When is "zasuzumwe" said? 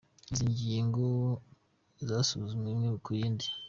2.07-2.69